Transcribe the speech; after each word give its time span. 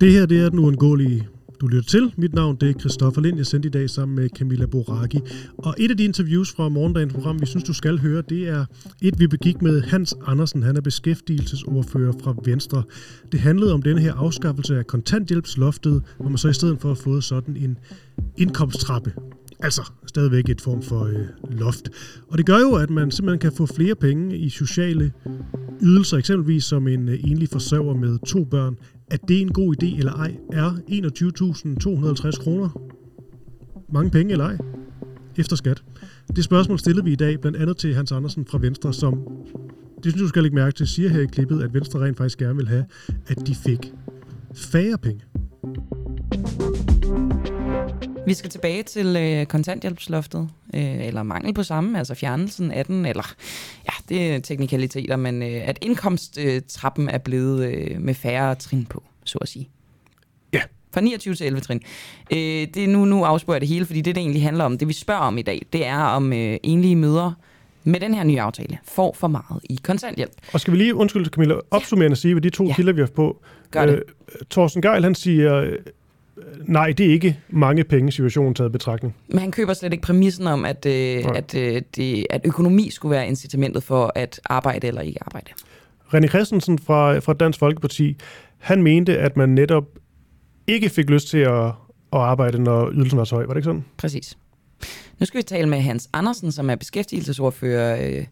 Det 0.00 0.12
her 0.12 0.26
det 0.26 0.40
er 0.40 0.48
den 0.48 0.58
uundgåelige 0.58 1.28
du 1.60 1.66
lytter 1.66 1.90
til. 1.90 2.12
Mit 2.16 2.34
navn 2.34 2.56
det 2.56 2.70
er 2.70 2.80
Christoffer 2.80 3.20
Lind. 3.20 3.36
Jeg 3.36 3.46
sendte 3.46 3.66
i 3.66 3.70
dag 3.70 3.90
sammen 3.90 4.16
med 4.16 4.28
Camilla 4.28 4.66
Boraki. 4.66 5.18
Og 5.58 5.74
et 5.78 5.90
af 5.90 5.96
de 5.96 6.04
interviews 6.04 6.52
fra 6.52 6.68
morgendagens 6.68 7.12
program, 7.14 7.40
vi 7.40 7.46
synes, 7.46 7.64
du 7.64 7.72
skal 7.72 7.98
høre, 7.98 8.22
det 8.28 8.48
er 8.48 8.64
et, 9.02 9.20
vi 9.20 9.26
begik 9.26 9.62
med 9.62 9.82
Hans 9.82 10.14
Andersen. 10.26 10.62
Han 10.62 10.76
er 10.76 10.80
beskæftigelsesordfører 10.80 12.12
fra 12.22 12.34
Venstre. 12.44 12.82
Det 13.32 13.40
handlede 13.40 13.74
om 13.74 13.82
denne 13.82 14.00
her 14.00 14.14
afskaffelse 14.14 14.78
af 14.78 14.86
kontanthjælpsloftet, 14.86 16.02
hvor 16.18 16.28
man 16.28 16.38
så 16.38 16.48
i 16.48 16.52
stedet 16.52 16.80
for 16.80 16.88
har 16.88 16.94
fået 16.94 17.24
sådan 17.24 17.56
en 17.56 17.78
indkomsttrappe. 18.36 19.12
Altså 19.60 19.90
stadigvæk 20.06 20.48
et 20.48 20.60
form 20.60 20.82
for 20.82 21.04
øh, 21.04 21.58
loft. 21.58 21.88
Og 22.28 22.38
det 22.38 22.46
gør 22.46 22.58
jo, 22.58 22.74
at 22.74 22.90
man 22.90 23.10
simpelthen 23.10 23.38
kan 23.38 23.52
få 23.52 23.66
flere 23.66 23.94
penge 23.94 24.36
i 24.36 24.48
sociale 24.48 25.12
ydelser, 25.82 26.16
eksempelvis 26.16 26.64
som 26.64 26.88
en 26.88 27.08
øh, 27.08 27.18
enlig 27.24 27.48
forsørger 27.48 27.94
med 27.94 28.18
to 28.26 28.44
børn, 28.44 28.76
at 29.10 29.20
det 29.28 29.36
er 29.36 29.40
en 29.40 29.52
god 29.52 29.74
idé 29.82 29.98
eller 29.98 30.12
ej, 30.12 30.36
er 30.52 30.70
21.250 30.70 32.42
kroner. 32.42 32.68
Mange 33.92 34.10
penge 34.10 34.32
eller 34.32 34.44
ej, 34.44 34.58
efter 35.36 35.56
skat. 35.56 35.82
Det 36.36 36.44
spørgsmål 36.44 36.78
stillede 36.78 37.04
vi 37.04 37.12
i 37.12 37.16
dag 37.16 37.40
blandt 37.40 37.58
andet 37.58 37.76
til 37.76 37.94
Hans 37.94 38.12
Andersen 38.12 38.46
fra 38.46 38.58
Venstre, 38.58 38.92
som, 38.92 39.14
det 40.04 40.12
synes 40.12 40.22
du 40.22 40.28
skal 40.28 40.42
lægge 40.42 40.54
mærke 40.54 40.76
til, 40.76 40.86
siger 40.86 41.10
her 41.10 41.20
i 41.20 41.26
klippet, 41.26 41.62
at 41.62 41.74
Venstre 41.74 42.00
rent 42.00 42.16
faktisk 42.16 42.38
gerne 42.38 42.56
vil 42.56 42.68
have, 42.68 42.84
at 43.26 43.46
de 43.46 43.54
fik 43.54 43.92
færre 44.54 44.98
penge. 44.98 45.24
Vi 48.28 48.34
skal 48.34 48.50
tilbage 48.50 48.82
til 48.82 49.16
øh, 49.16 49.46
kontanthjælpsloftet, 49.46 50.48
øh, 50.74 51.06
eller 51.06 51.22
mangel 51.22 51.54
på 51.54 51.62
samme, 51.62 51.98
altså 51.98 52.14
fjernelsen 52.14 52.70
af 52.70 52.84
den, 52.84 53.06
eller 53.06 53.34
ja, 53.84 53.92
det 54.08 54.34
er 54.34 54.38
teknikaliteter, 54.38 55.16
men 55.16 55.42
øh, 55.42 55.68
at 55.68 55.78
indkomsttrappen 55.82 57.08
er 57.08 57.18
blevet 57.18 57.74
øh, 57.74 58.00
med 58.00 58.14
færre 58.14 58.54
trin 58.54 58.86
på, 58.86 59.02
så 59.24 59.38
at 59.38 59.48
sige. 59.48 59.68
Ja. 60.52 60.60
Fra 60.94 61.00
29 61.00 61.34
til 61.34 61.46
11 61.46 61.60
trin. 61.60 61.80
Øh, 62.32 62.38
det 62.74 62.76
er 62.76 62.88
nu, 62.88 63.04
nu 63.04 63.24
afspørger 63.24 63.56
jeg 63.56 63.60
det 63.60 63.68
hele, 63.68 63.86
fordi 63.86 64.00
det, 64.00 64.14
det 64.14 64.20
egentlig 64.20 64.42
handler 64.42 64.64
om, 64.64 64.78
det 64.78 64.88
vi 64.88 64.92
spørger 64.92 65.20
om 65.20 65.38
i 65.38 65.42
dag, 65.42 65.66
det 65.72 65.86
er 65.86 65.98
om 65.98 66.32
øh, 66.32 66.56
enlige 66.62 66.96
mødre 66.96 67.34
med 67.84 68.00
den 68.00 68.14
her 68.14 68.24
nye 68.24 68.40
aftale 68.40 68.78
får 68.84 69.16
for 69.18 69.28
meget 69.28 69.62
i 69.70 69.78
kontanthjælp. 69.82 70.32
Og 70.52 70.60
skal 70.60 70.72
vi 70.72 70.78
lige, 70.78 70.94
undskyld 70.94 71.26
Camilla, 71.26 71.54
opsummerende 71.70 72.16
sige, 72.16 72.34
hvad 72.34 72.42
de 72.42 72.50
to 72.50 72.64
ja. 72.64 72.74
kilder, 72.74 72.92
vi 72.92 73.00
har 73.00 73.08
på. 73.08 73.42
Gør 73.70 73.86
det. 73.86 73.94
Øh, 73.94 74.02
Thorsten 74.50 74.82
Geil, 74.82 75.04
han 75.04 75.14
siger, 75.14 75.76
nej, 76.64 76.92
det 76.92 77.06
er 77.06 77.10
ikke 77.10 77.38
mange 77.48 77.84
penge 77.84 78.12
situationen 78.12 78.54
taget 78.54 78.72
betragtning. 78.72 79.16
Men 79.28 79.38
han 79.38 79.50
køber 79.50 79.72
slet 79.72 79.92
ikke 79.92 80.02
præmissen 80.02 80.46
om, 80.46 80.64
at, 80.64 80.86
øh, 80.86 81.24
at, 81.34 81.54
øh, 81.54 81.82
det, 81.96 82.26
at 82.30 82.40
økonomi 82.44 82.90
skulle 82.90 83.10
være 83.10 83.26
incitamentet 83.26 83.82
for 83.82 84.12
at 84.14 84.40
arbejde 84.44 84.86
eller 84.86 85.00
ikke 85.00 85.18
arbejde. 85.22 85.50
René 86.14 86.26
Christensen 86.26 86.78
fra, 86.78 87.18
fra 87.18 87.32
Dansk 87.32 87.58
Folkeparti, 87.58 88.16
han 88.58 88.82
mente, 88.82 89.18
at 89.18 89.36
man 89.36 89.48
netop 89.48 89.84
ikke 90.66 90.88
fik 90.88 91.10
lyst 91.10 91.28
til 91.28 91.38
at, 91.38 91.64
at 91.64 91.74
arbejde, 92.12 92.62
når 92.62 92.90
ydelsen 92.92 93.18
var 93.18 93.24
så 93.24 93.34
høj. 93.34 93.46
Var 93.46 93.54
det 93.54 93.58
ikke 93.58 93.64
sådan? 93.64 93.84
Præcis. 93.96 94.38
Nu 95.20 95.26
skal 95.26 95.38
vi 95.38 95.42
tale 95.42 95.68
med 95.68 95.78
Hans 95.80 96.08
Andersen, 96.12 96.52
som 96.52 96.70
er 96.70 96.74
beskæftigelsesordfører 96.74 98.08
øh, 98.08 98.24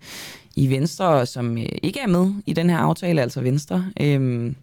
i 0.56 0.70
Venstre, 0.70 1.26
som 1.26 1.58
øh, 1.58 1.64
ikke 1.82 2.00
er 2.00 2.06
med 2.06 2.32
i 2.46 2.52
den 2.52 2.70
her 2.70 2.78
aftale, 2.78 3.22
altså 3.22 3.40
Venstre. 3.40 3.86
Øhm, 4.00 4.56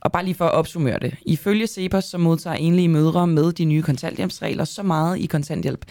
og 0.00 0.12
bare 0.12 0.24
lige 0.24 0.34
for 0.34 0.44
at 0.44 0.52
opsummere 0.52 0.98
det. 0.98 1.14
Ifølge 1.26 1.66
Cepos, 1.66 2.04
så 2.04 2.18
modtager 2.18 2.56
enlige 2.56 2.88
mødre 2.88 3.26
med 3.26 3.52
de 3.52 3.64
nye 3.64 3.82
kontanthjælpsregler 3.82 4.64
så 4.64 4.82
meget 4.82 5.18
i 5.18 5.26
kontanthjælp, 5.26 5.84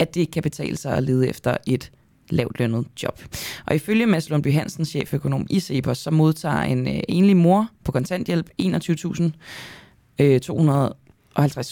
at 0.00 0.14
det 0.14 0.20
ikke 0.20 0.30
kan 0.30 0.42
betale 0.42 0.76
sig 0.76 0.96
at 0.96 1.02
lede 1.02 1.28
efter 1.28 1.56
et 1.66 1.90
lavt 2.30 2.58
lønnet 2.58 2.86
job. 3.02 3.20
Og 3.66 3.74
ifølge 3.74 4.06
Mads 4.06 4.30
Lundby 4.30 4.52
Hansen, 4.52 4.84
cheføkonom 4.84 5.46
i 5.50 5.60
Cepos, 5.60 5.98
så 5.98 6.10
modtager 6.10 6.60
en 6.62 6.88
øh, 6.88 7.00
enlig 7.08 7.36
mor 7.36 7.68
på 7.84 7.92
kontanthjælp 7.92 8.50
21.250 8.62 8.64
øh, 10.18 10.40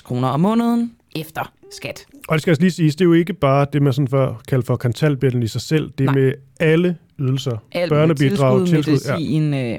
kroner 0.05 0.29
om 0.29 0.41
måneden 0.41 0.93
efter 1.17 1.53
skat. 1.71 2.07
Og 2.29 2.35
det 2.35 2.43
skal 2.43 2.51
altså 2.51 2.63
lige 2.63 2.71
siges, 2.71 2.97
det 2.97 3.05
er 3.05 3.09
jo 3.09 3.13
ikke 3.13 3.33
bare 3.33 3.67
det, 3.73 3.83
man 3.83 3.93
sådan 3.93 4.09
for, 4.09 4.43
kalder 4.49 4.65
for 4.65 4.77
kontanthjælpen 4.77 5.43
i 5.43 5.49
sig 5.49 5.61
selv. 5.61 5.91
Det 5.99 6.07
er 6.07 6.13
Nej. 6.13 6.15
med 6.15 6.33
alle 6.61 6.97
ydelser. 7.21 7.57
Alt 7.73 7.89
Børnebidrag, 7.89 8.67
tilskud, 8.67 8.83
tilskud 8.83 9.13
medicin, 9.13 9.55
ja. 9.55 9.75
øh, 9.75 9.79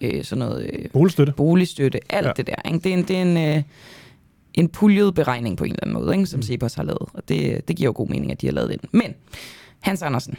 øh, 0.16 0.24
sådan 0.24 0.38
noget... 0.38 0.70
Øh, 0.72 0.90
boligstøtte. 0.92 1.32
Boligstøtte, 1.32 2.00
alt 2.10 2.26
ja. 2.26 2.32
det 2.36 2.46
der. 2.46 2.54
Ikke? 2.64 2.78
Det 2.78 2.92
er 2.92 2.96
en, 2.96 3.02
det 3.02 3.16
er 3.16 3.22
en, 3.22 3.56
øh, 3.56 3.62
en 4.54 4.68
puljet 4.68 5.14
beregning 5.14 5.56
på 5.56 5.64
en 5.64 5.70
eller 5.70 5.82
anden 5.82 6.04
måde, 6.04 6.16
ikke? 6.16 6.26
som 6.26 6.38
mm. 6.38 6.42
Cepos 6.42 6.74
har 6.74 6.82
lavet. 6.82 7.08
Og 7.14 7.28
det, 7.28 7.68
det 7.68 7.76
giver 7.76 7.88
jo 7.88 7.92
god 7.96 8.08
mening, 8.08 8.32
at 8.32 8.40
de 8.40 8.46
har 8.46 8.52
lavet 8.52 8.80
den. 8.80 8.88
Men, 8.92 9.14
Hans 9.80 10.02
Andersen, 10.02 10.34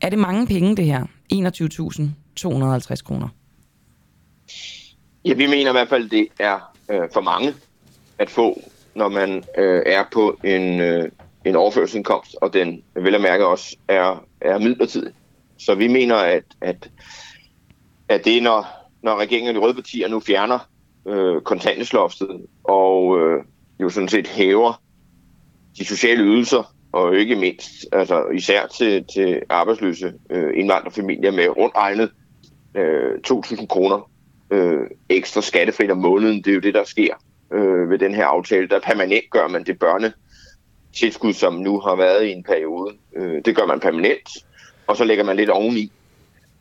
er 0.00 0.10
det 0.10 0.18
mange 0.18 0.46
penge, 0.46 0.76
det 0.76 0.84
her? 0.84 1.06
21.250 1.32 3.02
kroner? 3.02 3.28
Ja, 5.24 5.34
vi 5.34 5.46
mener 5.46 5.70
i 5.70 5.72
hvert 5.72 5.88
fald, 5.88 6.10
det 6.10 6.28
er 6.38 6.74
øh, 6.90 7.08
for 7.12 7.20
mange 7.20 7.54
at 8.18 8.30
få, 8.30 8.62
når 8.94 9.08
man 9.08 9.44
øh, 9.58 9.82
er 9.86 10.04
på 10.12 10.38
en, 10.44 10.80
øh, 10.80 11.08
en 11.44 11.56
overførselsindkomst, 11.56 12.36
og 12.40 12.52
den 12.52 12.82
vel 12.94 13.14
at 13.14 13.20
mærke 13.20 13.46
også 13.46 13.76
er, 13.88 14.24
er 14.40 14.58
midlertidig. 14.58 15.12
Så 15.58 15.74
vi 15.74 15.88
mener, 15.88 16.16
at, 16.16 16.44
at, 16.60 16.90
at 18.08 18.24
det 18.24 18.38
er, 18.38 18.42
når, 18.42 18.66
når 19.02 19.16
regeringen 19.16 19.48
og 19.48 19.54
de 19.54 19.66
røde 19.66 19.74
partier 19.74 20.08
nu 20.08 20.20
fjerner 20.20 20.58
øh, 21.08 21.42
kontantesloftet 21.42 22.46
og 22.64 23.20
øh, 23.20 23.44
jo 23.80 23.88
sådan 23.88 24.08
set 24.08 24.26
hæver 24.26 24.82
de 25.78 25.84
sociale 25.84 26.22
ydelser, 26.22 26.74
og 26.92 27.16
ikke 27.16 27.36
mindst, 27.36 27.86
altså 27.92 28.26
især 28.26 28.66
til, 28.66 29.04
til 29.14 29.42
arbejdsløse 29.48 30.12
øh, 30.30 30.50
indvandrerfamilier 30.54 31.30
med 31.30 31.48
rundt 31.48 31.74
egnet 31.76 32.10
øh, 32.74 33.12
2.000 33.26 33.66
kroner 33.66 34.10
øh, 34.50 34.80
ekstra 35.08 35.40
skattefrit 35.40 35.90
om 35.90 35.98
måneden. 35.98 36.36
Det 36.36 36.48
er 36.48 36.54
jo 36.54 36.60
det, 36.60 36.74
der 36.74 36.84
sker 36.84 37.14
øh, 37.52 37.90
ved 37.90 37.98
den 37.98 38.14
her 38.14 38.26
aftale. 38.26 38.68
Der 38.68 38.80
permanent 38.80 39.30
gør 39.30 39.48
man 39.48 39.64
det 39.64 39.78
børne 39.78 40.12
tilskud, 40.92 41.32
som 41.32 41.54
nu 41.54 41.80
har 41.80 41.96
været 41.96 42.24
i 42.26 42.32
en 42.32 42.42
periode. 42.42 42.94
Øh, 43.16 43.42
det 43.44 43.56
gør 43.56 43.66
man 43.66 43.80
permanent, 43.80 44.28
og 44.86 44.96
så 44.96 45.04
lægger 45.04 45.24
man 45.24 45.36
lidt 45.36 45.50
oveni. 45.50 45.92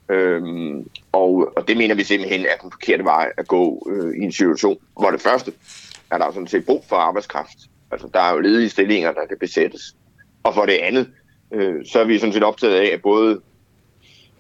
Øhm, 0.09 0.89
og, 1.11 1.53
og 1.55 1.67
det 1.67 1.77
mener 1.77 1.95
vi 1.95 2.03
simpelthen 2.03 2.45
er 2.45 2.55
den 2.61 2.71
forkerte 2.71 3.03
vej 3.03 3.31
at 3.37 3.47
gå 3.47 3.87
øh, 3.91 4.21
i 4.21 4.23
en 4.23 4.31
situation, 4.31 4.77
hvor 4.99 5.11
det 5.11 5.21
første 5.21 5.53
er 6.11 6.17
der 6.17 6.31
sådan 6.31 6.47
set 6.47 6.65
brug 6.65 6.85
for 6.89 6.95
arbejdskraft. 6.95 7.57
Altså 7.91 8.09
der 8.13 8.19
er 8.19 8.33
jo 8.33 8.39
ledige 8.39 8.69
stillinger, 8.69 9.11
der 9.11 9.25
kan 9.25 9.37
besættes. 9.39 9.95
Og 10.43 10.53
for 10.53 10.65
det 10.65 10.73
andet, 10.73 11.09
øh, 11.53 11.85
så 11.85 11.99
er 11.99 12.05
vi 12.05 12.19
sådan 12.19 12.33
set 12.33 12.43
optaget 12.43 12.75
af, 12.75 12.93
at 12.93 13.01
både 13.01 13.41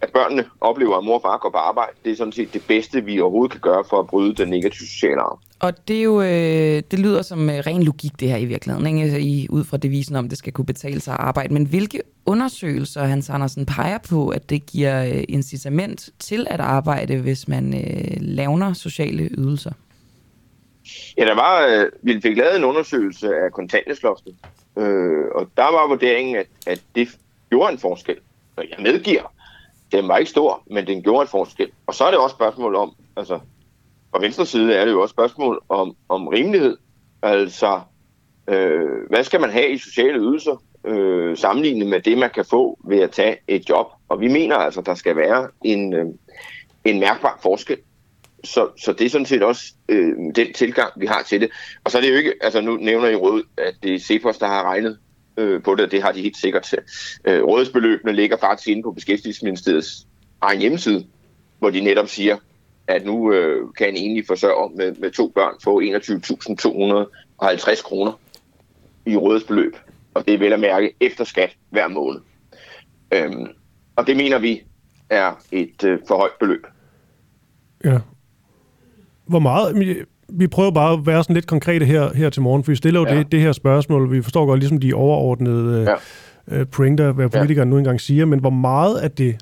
at 0.01 0.11
børnene 0.13 0.45
oplever, 0.61 0.97
at 0.97 1.03
mor 1.03 1.15
og 1.15 1.21
far 1.21 1.37
går 1.37 1.49
på 1.49 1.57
arbejde, 1.57 1.91
det 2.05 2.11
er 2.11 2.15
sådan 2.15 2.33
set 2.33 2.53
det 2.53 2.63
bedste, 2.67 3.05
vi 3.05 3.19
overhovedet 3.19 3.51
kan 3.51 3.61
gøre 3.61 3.83
for 3.89 3.99
at 3.99 4.07
bryde 4.07 4.35
den 4.35 4.49
negative 4.49 4.87
sociale 4.87 5.21
arv. 5.21 5.39
Og 5.59 5.87
det 5.87 5.97
er 5.97 6.03
jo, 6.03 6.21
øh, 6.21 6.83
det 6.91 6.99
lyder 6.99 7.21
som 7.21 7.49
øh, 7.49 7.55
ren 7.55 7.83
logik 7.83 8.19
det 8.19 8.29
her 8.29 8.37
i 8.37 8.45
virkeligheden, 8.45 8.87
ikke? 8.87 9.01
Altså, 9.01 9.17
I, 9.17 9.47
ud 9.49 9.63
fra 9.63 9.77
devisen 9.77 10.15
om, 10.15 10.29
det 10.29 10.37
skal 10.37 10.53
kunne 10.53 10.65
betale 10.65 10.99
sig 10.99 11.13
at 11.13 11.19
arbejde. 11.19 11.53
Men 11.53 11.65
hvilke 11.65 12.01
undersøgelser, 12.25 13.03
Hans 13.03 13.29
Andersen, 13.29 13.65
peger 13.65 13.97
på, 14.09 14.29
at 14.29 14.49
det 14.49 14.65
giver 14.65 15.05
øh, 15.05 15.23
incitament 15.29 16.09
til 16.19 16.47
at 16.49 16.59
arbejde, 16.59 17.17
hvis 17.17 17.47
man 17.47 17.73
øh, 17.73 18.17
lavner 18.19 18.73
sociale 18.73 19.29
ydelser? 19.37 19.71
Ja, 21.17 21.25
der 21.25 21.35
var, 21.35 21.67
øh, 21.67 21.91
vi 22.01 22.21
fik 22.21 22.37
lavet 22.37 22.57
en 22.57 22.63
undersøgelse 22.63 23.27
af 23.27 23.51
kontanthjælpsloftet, 23.51 24.35
øh, 24.77 25.25
og 25.35 25.49
der 25.57 25.63
var 25.63 25.87
vurderingen, 25.87 26.35
at, 26.35 26.47
at 26.67 26.81
det 26.95 27.07
gjorde 27.49 27.71
en 27.71 27.79
forskel. 27.79 28.15
Og 28.55 28.63
jeg 28.69 28.83
medgiver, 28.83 29.33
den 29.91 30.07
var 30.07 30.17
ikke 30.17 30.31
stor, 30.31 30.63
men 30.71 30.87
den 30.87 31.03
gjorde 31.03 31.21
en 31.21 31.27
forskel. 31.27 31.69
Og 31.87 31.93
så 31.95 32.03
er 32.03 32.11
det 32.11 32.19
også 32.19 32.33
spørgsmål 32.33 32.75
om, 32.75 32.93
altså 33.15 33.39
fra 34.17 34.21
venstre 34.21 34.45
side 34.45 34.73
er 34.73 34.85
det 34.85 34.91
jo 34.91 35.01
også 35.01 35.13
spørgsmål 35.13 35.61
om, 35.69 35.95
om 36.09 36.27
rimelighed. 36.27 36.77
Altså, 37.21 37.81
øh, 38.49 39.09
hvad 39.09 39.23
skal 39.23 39.41
man 39.41 39.49
have 39.49 39.69
i 39.69 39.77
sociale 39.77 40.19
ydelser 40.19 40.63
øh, 40.85 41.37
sammenlignet 41.37 41.87
med 41.87 41.99
det, 42.01 42.17
man 42.17 42.29
kan 42.29 42.45
få 42.45 42.79
ved 42.85 42.99
at 42.99 43.11
tage 43.11 43.37
et 43.47 43.69
job? 43.69 43.87
Og 44.09 44.21
vi 44.21 44.27
mener 44.27 44.55
altså, 44.55 44.81
der 44.81 44.95
skal 44.95 45.15
være 45.15 45.47
en, 45.63 45.93
øh, 45.93 46.05
en 46.85 46.99
mærkbar 46.99 47.39
forskel. 47.43 47.77
Så, 48.43 48.67
så 48.77 48.93
det 48.93 49.05
er 49.05 49.09
sådan 49.09 49.25
set 49.25 49.43
også 49.43 49.63
øh, 49.89 50.13
den 50.35 50.53
tilgang, 50.53 50.91
vi 50.97 51.05
har 51.05 51.23
til 51.23 51.41
det. 51.41 51.49
Og 51.83 51.91
så 51.91 51.97
er 51.97 52.01
det 52.01 52.09
jo 52.09 52.15
ikke, 52.15 52.33
altså 52.41 52.61
nu 52.61 52.75
nævner 52.75 53.07
I 53.07 53.15
råd, 53.15 53.43
at 53.57 53.73
det 53.83 53.95
er 53.95 53.99
Cepos, 53.99 54.37
der 54.37 54.47
har 54.47 54.63
regnet 54.63 54.97
øh, 55.37 55.63
på 55.63 55.75
det, 55.75 55.85
og 55.85 55.91
det 55.91 56.01
har 56.01 56.11
de 56.11 56.21
helt 56.21 56.37
sikkert. 56.37 56.75
Øh, 57.25 57.43
rådsbeløbene 57.43 58.13
ligger 58.13 58.37
faktisk 58.37 58.67
inde 58.67 58.83
på 58.83 58.91
Beskæftigelsesministeriets 58.91 60.07
egen 60.41 60.59
hjemmeside, 60.59 61.05
hvor 61.59 61.69
de 61.69 61.81
netop 61.81 62.07
siger, 62.07 62.37
at 62.87 63.05
nu 63.05 63.33
øh, 63.33 63.73
kan 63.77 63.89
en 63.89 63.95
enlig 63.95 64.23
forsørger 64.27 64.69
med, 64.75 64.95
med 64.95 65.11
to 65.11 65.31
børn 65.35 65.53
få 65.63 65.81
21.250 65.81 67.83
kroner 67.83 68.19
i 69.05 69.15
rådsbeløb. 69.15 69.75
Og 70.13 70.25
det 70.25 70.33
er 70.33 70.37
vel 70.37 70.53
at 70.53 70.59
mærke 70.59 70.93
efter 70.99 71.23
skat 71.23 71.55
hver 71.69 71.87
måned. 71.87 72.19
Øhm, 73.13 73.47
og 73.95 74.07
det 74.07 74.17
mener 74.17 74.39
vi 74.39 74.63
er 75.09 75.43
et 75.51 75.83
øh, 75.83 75.99
for 76.07 76.17
højt 76.17 76.31
beløb. 76.39 76.67
Ja. 77.83 77.99
Hvor 79.25 79.39
meget 79.39 80.05
vi 80.29 80.47
prøver 80.47 80.71
bare 80.71 80.93
at 80.93 81.05
være 81.05 81.23
sådan 81.23 81.33
lidt 81.33 81.47
konkrete 81.47 81.85
her, 81.85 82.13
her 82.13 82.29
til 82.29 82.41
morgen, 82.41 82.63
for 82.63 82.71
vi 82.71 82.75
stiller 82.75 82.99
jo 82.99 83.07
ja. 83.07 83.17
det, 83.17 83.31
det 83.31 83.41
her 83.41 83.51
spørgsmål. 83.51 84.11
Vi 84.11 84.21
forstår 84.21 84.45
godt 84.45 84.59
ligesom 84.59 84.79
de 84.79 84.93
overordnede 84.93 85.97
ja. 86.47 86.61
uh, 86.61 86.67
pointer, 86.67 87.11
hvad 87.11 87.29
politikerne 87.29 87.69
ja. 87.69 87.69
nu 87.69 87.77
engang 87.77 88.01
siger, 88.01 88.25
men 88.25 88.39
hvor 88.39 88.49
meget 88.49 89.03
er 89.03 89.07
det 89.07 89.37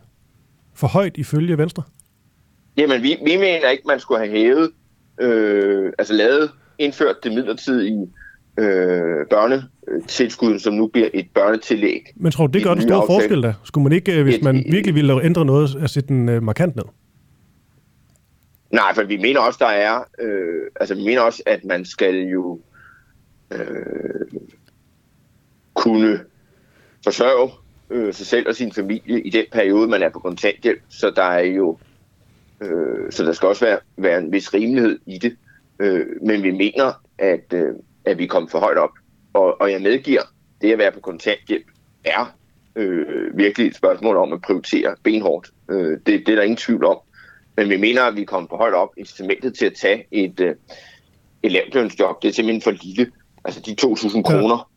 for 0.74 0.88
højt 0.88 1.18
ifølge 1.18 1.57
Venstre? 1.57 1.83
Jamen, 2.77 3.04
vi, 3.04 3.18
vi 3.25 3.38
mener 3.38 3.69
ikke, 3.69 3.83
man 3.88 4.00
skulle 4.00 4.19
have 4.19 4.31
hævet 4.31 4.72
øh, 5.22 5.94
altså 5.98 6.13
lavet, 6.13 6.51
indført 6.77 7.16
det 7.24 7.31
midlertidige 7.31 8.10
øh, 8.60 9.25
børnetilskud, 9.30 10.60
som 10.60 10.74
nu 10.74 10.88
bliver 10.88 11.10
et 11.13 11.27
børnetillæg. 11.33 12.01
Men 12.16 12.31
tror 12.31 12.48
du, 12.48 12.51
det 12.51 12.63
gør 12.63 12.72
en 12.72 12.81
stor 12.81 13.06
forskel 13.06 13.44
da? 13.44 13.54
Skulle 13.63 13.83
man 13.83 13.92
ikke, 13.92 14.19
øh, 14.19 14.24
hvis 14.24 14.42
man 14.42 14.66
virkelig 14.72 14.95
ville 14.95 15.24
ændre 15.24 15.45
noget, 15.45 15.75
at 15.83 15.89
sætte 15.89 16.07
den 16.07 16.30
øh, 16.30 16.44
markant 16.44 16.75
ned? 16.75 16.86
Nej, 18.72 18.94
for 18.95 19.04
vi 19.04 19.18
mener 19.18 19.39
også, 19.39 19.57
der 19.62 19.72
er, 19.72 20.00
øh, 20.19 20.62
altså 20.80 20.95
vi 20.95 21.04
mener 21.04 21.22
også, 21.22 21.44
at 21.45 21.66
man 21.66 21.86
skal 21.86 22.16
jo 22.16 22.60
øh, 23.54 24.39
kunne 25.74 26.19
forsørge 27.04 27.51
øh, 27.89 28.13
sig 28.13 28.25
selv 28.25 28.48
og 28.48 28.56
sin 28.56 28.72
familie 28.72 29.22
i 29.22 29.30
den 29.30 29.45
periode, 29.51 29.88
man 29.88 30.04
er 30.04 30.10
på 30.10 30.19
kontanthjælp. 30.19 30.81
Så 30.89 31.12
der 31.16 31.24
er 31.24 31.44
jo, 31.44 31.77
øh, 32.61 33.11
så 33.11 33.23
der 33.23 33.33
skal 33.33 33.47
også 33.47 33.65
være, 33.65 33.79
være 33.97 34.17
en 34.17 34.31
vis 34.31 34.53
rimelighed 34.53 34.99
i 35.05 35.17
det. 35.17 35.35
Øh, 35.79 36.05
men 36.21 36.43
vi 36.43 36.51
mener, 36.51 36.93
at, 37.17 37.53
øh, 37.53 37.73
at 38.05 38.17
vi 38.17 38.25
kom 38.25 38.47
for 38.47 38.59
højt 38.59 38.77
op. 38.77 38.91
Og, 39.33 39.61
og 39.61 39.71
jeg 39.71 39.81
medgiver, 39.81 40.21
det 40.61 40.71
at 40.71 40.77
være 40.77 40.91
på 40.91 40.99
kontanthjælp 40.99 41.65
er 42.05 42.35
øh, 42.75 43.37
virkelig 43.37 43.67
et 43.67 43.75
spørgsmål 43.75 44.17
om 44.17 44.33
at 44.33 44.41
prioritere 44.41 44.95
benhårdt. 45.03 45.51
Øh, 45.69 45.91
det, 45.91 46.05
det 46.05 46.29
er 46.29 46.35
der 46.35 46.41
ingen 46.41 46.57
tvivl 46.57 46.85
om. 46.85 46.97
Men 47.57 47.69
vi 47.69 47.77
mener, 47.77 48.03
at 48.03 48.15
vi 48.15 48.23
kom 48.23 48.47
for 48.49 48.57
højt 48.57 48.73
op. 48.73 48.89
Incitamentet 48.97 49.57
til 49.57 49.65
at 49.65 49.73
tage 49.73 50.05
et, 50.11 50.39
øh, 50.39 50.55
et 51.43 51.51
lavtlønsjob, 51.51 52.21
det 52.21 52.27
er 52.27 52.33
simpelthen 52.33 52.61
for 52.61 52.71
lille. 52.71 53.11
Altså 53.45 53.61
de 53.61 53.75
2.000 53.81 54.21
kroner, 54.21 54.69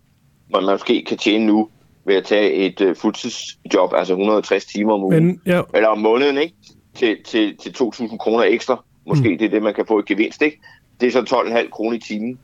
man 0.52 0.64
måske 0.64 1.04
kan 1.08 1.18
tjene 1.18 1.46
nu 1.46 1.68
ved 2.04 2.14
at 2.14 2.24
tage 2.24 2.52
et 2.52 2.80
øh, 2.80 2.96
fuldtidsjob, 2.96 3.92
altså 3.96 4.12
160 4.12 4.64
timer 4.64 4.92
om 4.92 5.02
ugen, 5.02 5.26
Men, 5.26 5.40
ja. 5.46 5.62
eller 5.74 5.88
om 5.88 5.98
måneden, 5.98 6.38
ikke? 6.38 6.54
Til, 6.98 7.16
til, 7.24 7.56
til 7.56 7.70
2.000 7.70 8.16
kroner 8.16 8.44
ekstra. 8.44 8.84
Måske 9.06 9.30
mm. 9.30 9.38
det 9.38 9.44
er 9.44 9.50
det, 9.50 9.62
man 9.62 9.74
kan 9.74 9.84
få 9.88 10.00
i 10.00 10.02
gevinst, 10.06 10.42
ikke? 10.42 10.60
Det 11.00 11.06
er 11.06 11.10
så 11.10 11.44
12,5 11.64 11.70
kroner 11.70 11.96
i 11.96 12.00
timen. 12.00 12.38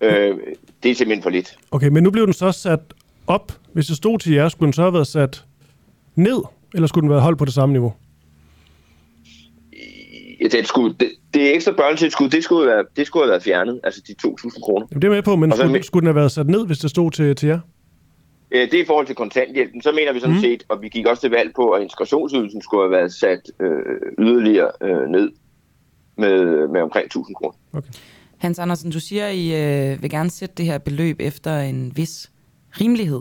Øh, 0.00 0.36
det 0.82 0.90
er 0.90 0.94
simpelthen 0.94 1.22
for 1.22 1.30
lidt. 1.30 1.58
Okay, 1.70 1.88
men 1.88 2.02
nu 2.02 2.10
blev 2.10 2.24
den 2.24 2.32
så 2.32 2.52
sat 2.52 2.80
op. 3.26 3.52
Hvis 3.72 3.86
det 3.86 3.96
stod 3.96 4.18
til 4.18 4.32
jer, 4.32 4.48
skulle 4.48 4.66
den 4.66 4.72
så 4.72 4.82
have 4.82 4.92
været 4.92 5.06
sat 5.06 5.44
ned, 6.14 6.42
eller 6.74 6.86
skulle 6.86 7.02
den 7.02 7.10
være 7.10 7.20
holdt 7.20 7.38
på 7.38 7.44
det 7.44 7.54
samme 7.54 7.72
niveau? 7.72 7.92
Det, 10.52 10.66
skulle, 10.66 10.94
det, 11.00 11.10
det 11.34 11.54
ekstra 11.54 11.72
børnetilskud, 11.72 12.28
det 12.28 12.44
skulle, 12.44 12.66
være, 12.70 12.84
det 12.96 13.06
skulle 13.06 13.24
have 13.24 13.30
været 13.30 13.42
fjernet, 13.42 13.80
altså 13.84 14.02
de 14.08 14.14
2.000 14.26 14.60
kroner. 14.60 14.86
Jamen, 14.90 15.02
det 15.02 15.08
er 15.08 15.12
med 15.12 15.22
på, 15.22 15.36
men 15.36 15.52
skulle, 15.52 15.72
med, 15.72 15.82
skulle 15.82 16.00
den 16.00 16.06
have 16.06 16.16
været 16.16 16.32
sat 16.32 16.46
ned, 16.46 16.66
hvis 16.66 16.78
det 16.78 16.90
stod 16.90 17.10
til, 17.10 17.36
til 17.36 17.48
jer? 17.48 17.60
Ja, 18.56 18.62
det 18.62 18.74
er 18.74 18.82
i 18.82 18.86
forhold 18.86 19.06
til 19.06 19.14
kontanthjælpen. 19.14 19.82
Så 19.82 19.92
mener 19.92 20.12
vi 20.12 20.20
sådan 20.20 20.36
mm. 20.36 20.40
set, 20.40 20.64
og 20.68 20.82
vi 20.82 20.88
gik 20.88 21.06
også 21.06 21.20
til 21.20 21.30
valg 21.30 21.54
på, 21.54 21.70
at 21.70 21.82
integrationsydelsen 21.82 22.62
skulle 22.62 22.82
have 22.82 22.90
været 22.90 23.12
sat 23.14 23.50
øh, 23.60 23.96
yderligere 24.18 24.70
øh, 24.82 25.08
ned 25.08 25.32
med, 26.16 26.68
med 26.68 26.80
omkring 26.80 27.16
1.000 27.16 27.32
kroner. 27.32 27.54
Okay. 27.72 27.88
Hans 28.38 28.58
Andersen, 28.58 28.90
du 28.90 29.00
siger, 29.00 29.26
at 29.26 29.34
I 29.34 29.54
øh, 29.54 30.02
vil 30.02 30.10
gerne 30.10 30.30
sætte 30.30 30.54
det 30.54 30.66
her 30.66 30.78
beløb 30.78 31.16
efter 31.20 31.58
en 31.58 31.92
vis 31.96 32.30
rimelighed. 32.80 33.20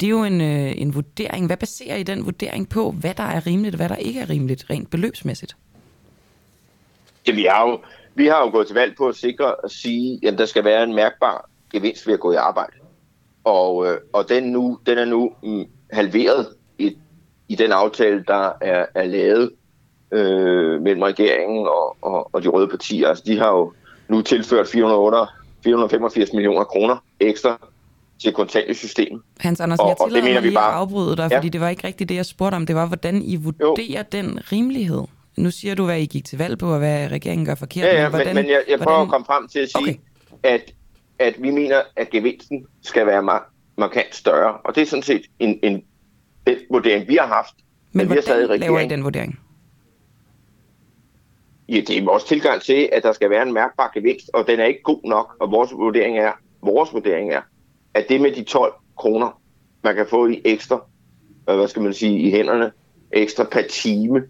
Det 0.00 0.06
er 0.06 0.10
jo 0.10 0.24
en, 0.24 0.40
øh, 0.40 0.72
en 0.76 0.94
vurdering. 0.94 1.46
Hvad 1.46 1.56
baserer 1.56 1.96
I 1.96 2.02
den 2.02 2.24
vurdering 2.24 2.68
på? 2.68 2.90
Hvad 2.90 3.14
der 3.14 3.22
er 3.22 3.46
rimeligt, 3.46 3.74
og 3.74 3.76
hvad 3.76 3.88
der 3.88 3.96
ikke 3.96 4.20
er 4.20 4.30
rimeligt, 4.30 4.64
rent 4.70 4.90
beløbsmæssigt? 4.90 5.56
Ja, 7.26 7.32
vi 7.32 7.46
har 7.50 7.68
jo, 7.68 7.80
vi 8.14 8.26
har 8.26 8.40
jo 8.40 8.50
gået 8.50 8.66
til 8.66 8.74
valg 8.74 8.96
på 8.96 9.08
at 9.08 9.16
sikre 9.16 9.54
at 9.64 9.70
sige, 9.70 10.20
at 10.28 10.38
der 10.38 10.46
skal 10.46 10.64
være 10.64 10.82
en 10.82 10.94
mærkbar 10.94 11.50
gevinst 11.72 12.06
ved 12.06 12.14
at 12.14 12.20
gå 12.20 12.32
i 12.32 12.36
arbejde. 12.36 12.72
Og, 13.44 13.86
øh, 13.86 13.98
og 14.12 14.28
den, 14.28 14.42
nu, 14.42 14.78
den 14.86 14.98
er 14.98 15.04
nu 15.04 15.32
mm, 15.42 15.64
halveret 15.92 16.46
i, 16.78 16.96
i 17.48 17.54
den 17.54 17.72
aftale, 17.72 18.24
der 18.28 18.52
er, 18.60 18.86
er 18.94 19.04
lavet 19.04 19.50
øh, 20.12 20.82
mellem 20.82 21.02
regeringen 21.02 21.66
og, 21.66 21.96
og, 22.02 22.34
og 22.34 22.42
de 22.42 22.48
røde 22.48 22.68
partier. 22.68 23.08
Altså, 23.08 23.24
de 23.26 23.38
har 23.38 23.50
jo 23.50 23.72
nu 24.08 24.22
tilført 24.22 24.68
408, 24.68 25.32
485 25.64 26.32
millioner 26.32 26.64
kroner 26.64 26.96
ekstra 27.20 27.68
til 28.22 28.32
kontanthjælpssystemet. 28.32 29.22
Hans 29.40 29.60
Andersen, 29.60 29.88
jeg 29.88 29.96
tillader 30.06 30.32
mig 30.32 30.42
lige 30.42 30.54
bare... 30.54 30.72
at 30.72 30.78
afbryde 30.78 31.16
dig, 31.16 31.28
ja. 31.30 31.36
fordi 31.36 31.48
det 31.48 31.60
var 31.60 31.68
ikke 31.68 31.86
rigtigt 31.86 32.08
det, 32.08 32.14
jeg 32.14 32.26
spurgte 32.26 32.54
om. 32.56 32.66
Det 32.66 32.76
var, 32.76 32.86
hvordan 32.86 33.22
I 33.22 33.36
vurderer 33.36 33.98
jo. 33.98 34.04
den 34.12 34.38
rimelighed. 34.52 35.02
Nu 35.36 35.50
siger 35.50 35.74
du, 35.74 35.84
hvad 35.84 35.98
I 36.00 36.06
gik 36.06 36.24
til 36.24 36.38
valg 36.38 36.58
på, 36.58 36.72
og 36.72 36.78
hvad 36.78 37.08
regeringen 37.10 37.46
gør 37.46 37.54
forkert. 37.54 37.84
Ja, 37.84 37.94
ja 37.94 38.02
men, 38.02 38.10
hvordan, 38.10 38.34
men 38.34 38.46
jeg, 38.46 38.62
jeg 38.68 38.78
prøver 38.78 38.96
hvordan... 38.96 39.08
at 39.08 39.12
komme 39.12 39.24
frem 39.24 39.48
til 39.48 39.58
at 39.58 39.68
sige, 39.68 40.00
okay. 40.32 40.54
at, 40.54 40.74
at 41.18 41.42
vi 41.42 41.50
mener, 41.50 41.82
at 41.96 42.10
gevinsten 42.10 42.66
skal 42.82 43.06
være 43.06 43.22
mar- 43.22 43.54
markant 43.76 44.14
større. 44.14 44.56
Og 44.64 44.74
det 44.74 44.82
er 44.82 44.86
sådan 44.86 45.02
set 45.02 45.22
en, 45.38 45.58
en, 45.62 45.84
den 46.46 46.56
vurdering, 46.70 47.08
vi 47.08 47.16
har 47.16 47.26
haft. 47.26 47.54
Men 47.92 48.06
hvordan 48.06 48.24
vi 48.26 48.46
har 48.46 48.54
i 48.54 48.58
laver 48.58 48.80
I 48.80 48.88
den 48.88 49.04
vurdering? 49.04 49.38
Ja, 51.68 51.80
det 51.80 51.98
er 51.98 52.04
vores 52.04 52.24
tilgang 52.24 52.62
til, 52.62 52.88
at 52.92 53.02
der 53.02 53.12
skal 53.12 53.30
være 53.30 53.42
en 53.42 53.52
mærkbar 53.52 53.90
gevinst, 53.94 54.30
og 54.34 54.46
den 54.46 54.60
er 54.60 54.64
ikke 54.64 54.82
god 54.82 55.00
nok. 55.04 55.36
Og 55.40 55.50
vores 55.50 55.72
vurdering 55.72 56.18
er, 56.18 56.32
vores 56.62 56.92
vurdering 56.92 57.32
er, 57.32 57.42
at 57.94 58.06
det 58.08 58.20
med 58.20 58.32
de 58.32 58.44
12 58.44 58.74
kroner, 58.96 59.40
man 59.84 59.94
kan 59.94 60.06
få 60.10 60.26
i 60.26 60.40
ekstra, 60.44 60.84
hvad 61.44 61.68
skal 61.68 61.82
man 61.82 61.94
sige, 61.94 62.18
i 62.18 62.30
hænderne, 62.30 62.72
ekstra 63.12 63.44
per 63.44 63.62
time, 63.70 64.22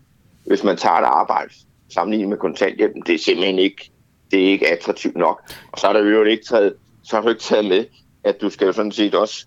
hvis 0.47 0.65
man 0.65 0.77
tager 0.77 0.97
et 0.97 1.05
arbejde 1.05 1.55
sammenlignet 1.89 2.29
med 2.29 2.39
kontanthjælpen, 2.39 3.03
det 3.07 3.15
er 3.15 3.19
simpelthen 3.19 3.59
ikke, 3.59 3.91
det 4.35 4.45
er 4.45 4.49
ikke 4.49 4.73
attraktivt 4.73 5.17
nok. 5.17 5.43
Og 5.73 5.79
så 5.79 5.87
er 5.87 5.93
der 5.93 6.01
jo 6.01 6.25
ikke 6.25 6.45
taget, 6.45 6.75
så 7.03 7.17
har 7.17 7.23
du 7.23 7.29
ikke 7.29 7.41
taget 7.41 7.65
med, 7.65 7.85
at 8.25 8.41
du 8.41 8.51
skal 8.51 8.67
jo 8.67 8.73
sådan 8.73 8.93
set 8.93 9.15
også 9.15 9.47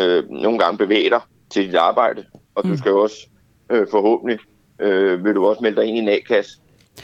øh, 0.00 0.30
nogle 0.30 0.58
gange 0.58 0.78
bevæge 0.78 1.10
dig 1.10 1.20
til 1.50 1.66
dit 1.66 1.74
arbejde, 1.74 2.24
og 2.54 2.64
du 2.64 2.68
mm. 2.68 2.76
skal 2.76 2.90
jo 2.90 3.02
også 3.02 3.28
øh, 3.70 3.86
forhåbentlig, 3.90 4.38
øh, 4.78 5.24
vil 5.24 5.34
du 5.34 5.46
også 5.46 5.62
melde 5.62 5.76
dig 5.76 5.84
ind 5.88 5.96
i 5.96 6.00
en 6.00 6.08
A-kasse, 6.08 6.60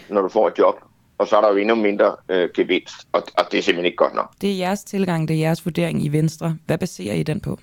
når 0.08 0.22
du 0.22 0.28
får 0.28 0.48
et 0.48 0.58
job, 0.58 0.74
og 1.18 1.28
så 1.28 1.36
er 1.36 1.40
der 1.40 1.50
jo 1.50 1.56
endnu 1.56 1.74
mindre 1.74 2.16
øh, 2.28 2.48
gevinst, 2.54 2.94
og, 3.12 3.22
og 3.38 3.44
det 3.52 3.58
er 3.58 3.62
simpelthen 3.62 3.84
ikke 3.84 3.96
godt 3.96 4.14
nok. 4.14 4.30
Det 4.40 4.50
er 4.52 4.56
jeres 4.56 4.84
tilgang, 4.84 5.28
det 5.28 5.34
er 5.34 5.40
jeres 5.40 5.64
vurdering 5.64 6.04
i 6.04 6.08
Venstre. 6.08 6.56
Hvad 6.66 6.78
baserer 6.78 7.14
I 7.14 7.22
den 7.22 7.40
på? 7.40 7.58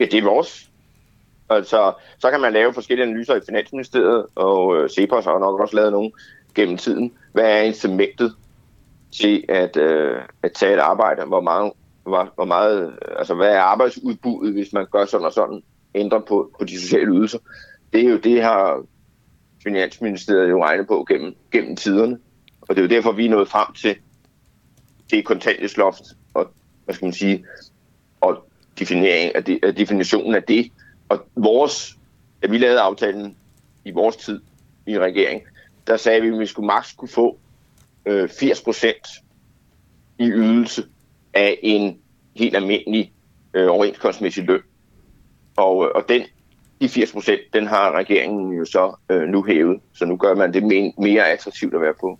Ja, 0.00 0.04
det 0.04 0.14
er 0.14 0.24
vores. 0.24 0.70
Altså, 1.50 1.92
så 2.18 2.30
kan 2.30 2.40
man 2.40 2.52
lave 2.52 2.74
forskellige 2.74 3.06
analyser 3.06 3.34
i 3.34 3.40
Finansministeriet, 3.46 4.26
og 4.34 4.76
øh, 4.76 4.88
Cepos 4.90 5.24
har 5.24 5.38
nok 5.38 5.60
også 5.60 5.76
lavet 5.76 5.92
nogle 5.92 6.10
gennem 6.54 6.76
tiden. 6.76 7.12
Hvad 7.32 7.44
er 7.44 7.60
incitamentet 7.60 8.34
til 9.12 9.44
at, 9.48 9.76
øh, 9.76 10.22
at 10.42 10.52
tage 10.52 10.74
et 10.74 10.78
arbejde? 10.78 11.24
Hvor 11.24 11.40
meget, 11.40 11.72
hvor, 12.02 12.32
hvor 12.34 12.44
meget, 12.44 12.98
altså, 13.18 13.34
hvad 13.34 13.48
er 13.48 13.60
arbejdsudbuddet, 13.60 14.52
hvis 14.52 14.72
man 14.72 14.86
gør 14.92 15.04
sådan 15.04 15.26
og 15.26 15.32
sådan, 15.32 15.62
ændrer 15.94 16.20
på, 16.20 16.50
på 16.58 16.64
de 16.64 16.80
sociale 16.80 17.12
ydelser? 17.12 17.38
Det 17.92 18.00
er 18.00 18.10
jo 18.10 18.16
det, 18.18 18.42
har 18.42 18.84
Finansministeriet 19.64 20.50
jo 20.50 20.64
regnet 20.64 20.86
på 20.86 21.04
gennem, 21.08 21.34
gennem 21.52 21.76
tiderne. 21.76 22.18
Og 22.60 22.76
det 22.76 22.78
er 22.78 22.82
jo 22.82 22.94
derfor, 22.94 23.12
vi 23.12 23.26
er 23.26 23.30
nået 23.30 23.48
frem 23.48 23.74
til 23.74 23.96
det 25.10 25.24
kontanthjælpsloft, 25.24 26.02
og 26.34 26.50
hvad 26.84 26.94
skal 26.94 27.06
man 27.06 27.12
sige, 27.12 27.44
og 28.20 28.48
definering 28.78 29.34
af 29.34 29.44
det, 29.44 29.76
definitionen 29.76 30.34
af 30.34 30.42
det, 30.42 30.72
og 31.08 31.26
vores, 31.36 31.98
da 32.42 32.48
vi 32.48 32.58
lavede 32.58 32.80
aftalen 32.80 33.36
i 33.84 33.90
vores 33.90 34.16
tid 34.16 34.40
i 34.86 34.98
regering, 34.98 35.42
der 35.86 35.96
sagde 35.96 36.20
vi, 36.20 36.28
at 36.28 36.38
vi 36.38 36.46
skulle 36.46 36.66
maks 36.66 36.92
kunne 36.92 37.08
få 37.08 37.38
øh, 38.06 38.28
80 38.28 38.62
procent 38.62 39.06
i 40.18 40.24
ydelse 40.24 40.84
af 41.34 41.58
en 41.62 41.98
helt 42.36 42.56
almindelig 42.56 43.12
øh, 43.54 43.70
overenskomstmæssig 43.70 44.44
løn. 44.44 44.62
Og, 45.56 45.76
og 45.76 46.04
den, 46.08 46.22
de 46.80 46.88
80 46.88 47.12
procent, 47.12 47.40
den 47.52 47.66
har 47.66 47.92
regeringen 47.92 48.52
jo 48.52 48.64
så 48.64 48.96
øh, 49.08 49.22
nu 49.22 49.44
hævet. 49.44 49.80
Så 49.94 50.04
nu 50.04 50.16
gør 50.16 50.34
man 50.34 50.54
det 50.54 50.62
mere 50.98 51.28
attraktivt 51.28 51.74
at 51.74 51.80
være 51.80 51.94
på, 52.00 52.18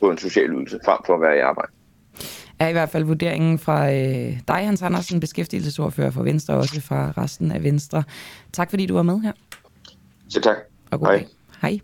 på 0.00 0.10
en 0.10 0.18
social 0.18 0.50
ydelse, 0.50 0.80
frem 0.84 0.98
for 1.06 1.14
at 1.14 1.20
være 1.20 1.36
i 1.36 1.40
arbejde 1.40 1.72
er 2.60 2.68
i 2.68 2.72
hvert 2.72 2.88
fald 2.90 3.04
vurderingen 3.04 3.58
fra 3.58 3.92
øh, 3.92 4.40
dig, 4.48 4.66
Hans 4.66 4.82
Andersen, 4.82 5.20
beskæftigelsesordfører 5.20 6.10
for 6.10 6.22
Venstre, 6.22 6.54
og 6.54 6.60
også 6.60 6.80
fra 6.80 7.12
resten 7.18 7.52
af 7.52 7.62
Venstre. 7.62 8.02
Tak 8.52 8.70
fordi 8.70 8.86
du 8.86 8.94
var 8.94 9.02
med 9.02 9.20
her. 9.20 9.32
Så 10.28 10.40
tak. 10.40 10.56
Og 10.90 10.98
god 10.98 11.06
Hej. 11.06 11.16
Dag. 11.16 11.26
Hej. 11.62 11.78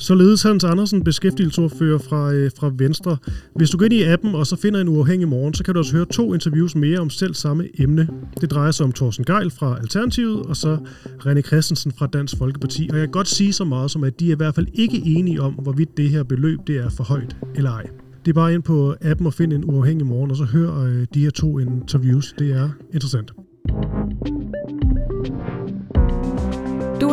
Således 0.00 0.42
Hans 0.42 0.64
Andersen, 0.64 1.04
beskæftigelsesordfører 1.04 1.98
fra, 1.98 2.32
øh, 2.32 2.50
fra 2.58 2.70
Venstre. 2.74 3.16
Hvis 3.54 3.70
du 3.70 3.78
går 3.78 3.84
ind 3.84 3.94
i 3.94 4.02
appen 4.02 4.34
og 4.34 4.46
så 4.46 4.56
finder 4.56 4.80
en 4.80 4.88
uafhængig 4.88 5.28
morgen, 5.28 5.54
så 5.54 5.64
kan 5.64 5.74
du 5.74 5.80
også 5.80 5.96
høre 5.96 6.06
to 6.06 6.34
interviews 6.34 6.74
mere 6.74 6.98
om 6.98 7.10
selv 7.10 7.34
samme 7.34 7.68
emne. 7.78 8.08
Det 8.40 8.50
drejer 8.50 8.70
sig 8.70 8.84
om 8.86 8.92
Thorsten 8.92 9.24
Geil 9.24 9.50
fra 9.50 9.78
Alternativet, 9.80 10.42
og 10.42 10.56
så 10.56 10.78
René 11.26 11.40
Christensen 11.40 11.92
fra 11.92 12.06
Dansk 12.06 12.36
Folkeparti. 12.38 12.88
Og 12.92 12.98
jeg 12.98 13.06
kan 13.06 13.12
godt 13.12 13.28
sige 13.28 13.52
så 13.52 13.64
meget 13.64 13.90
som, 13.90 14.04
at 14.04 14.20
de 14.20 14.28
er 14.28 14.32
i 14.32 14.36
hvert 14.36 14.54
fald 14.54 14.66
ikke 14.74 15.02
enige 15.04 15.42
om, 15.42 15.52
hvorvidt 15.52 15.96
det 15.96 16.10
her 16.10 16.22
beløb 16.22 16.58
det 16.66 16.76
er 16.76 16.88
for 16.88 17.04
højt 17.04 17.36
eller 17.54 17.70
ej. 17.70 17.86
Det 18.24 18.30
er 18.30 18.34
bare 18.34 18.54
ind 18.54 18.62
på 18.62 18.94
appen 19.00 19.26
og 19.26 19.34
find 19.34 19.52
en 19.52 19.64
uafhængig 19.64 20.06
morgen, 20.06 20.30
og 20.30 20.36
så 20.36 20.44
hør 20.44 20.82
øh, 20.82 21.06
de 21.14 21.20
her 21.20 21.30
to 21.30 21.58
interviews. 21.58 22.34
Det 22.38 22.52
er 22.52 22.70
interessant. 22.92 23.32